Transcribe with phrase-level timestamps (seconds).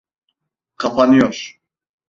[0.77, 1.59] Kapanıyor.